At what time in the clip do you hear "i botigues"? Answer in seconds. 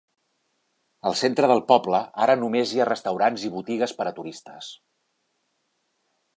3.51-3.95